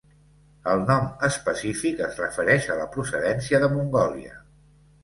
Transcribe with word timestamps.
El 0.71 0.79
nom 0.91 1.05
específic 1.27 2.01
es 2.09 2.17
refereix 2.25 2.69
a 2.69 2.79
la 2.81 2.89
procedència 2.97 3.63
de 3.67 3.73
Mongòlia. 3.79 4.39